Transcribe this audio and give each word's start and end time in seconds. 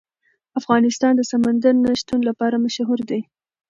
افغانستان 0.59 1.11
د 1.15 1.21
سمندر 1.31 1.73
نه 1.83 1.91
شتون 2.01 2.21
لپاره 2.29 2.61
مشهور 2.65 2.99
دی. 3.09 3.21